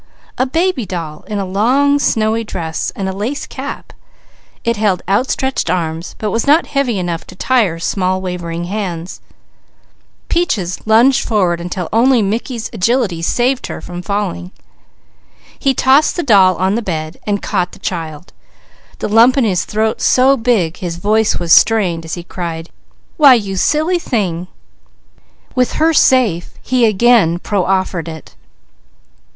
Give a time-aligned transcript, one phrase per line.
[0.39, 3.93] A baby doll in a long snowy dress and a lace cap;
[4.63, 9.21] it held outstretched arms, but was not heavy enough to tire small wavering hands.
[10.27, 14.49] Peaches lunged forward until only Mickey's agility saved her from falling.
[15.59, 18.33] He tossed the doll on the bed, and caught the child,
[18.97, 22.71] the lump in his throat so big his voice was strained as he cried:
[23.17, 24.47] "Why you silly thing!"
[25.53, 28.33] With her safe he again proffered it.